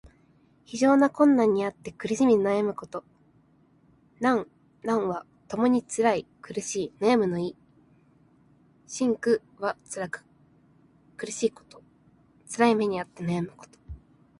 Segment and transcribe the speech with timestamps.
[0.65, 3.03] 非常な困難にあって苦しみ悩むこと。
[4.19, 4.47] 「艱」
[4.81, 7.55] 「難」はともにつらい、苦しい、悩むの意。
[8.87, 10.25] 「辛苦」はつらく
[11.17, 11.83] 苦しいこと。
[12.47, 13.77] つらい目にあって悩むこと。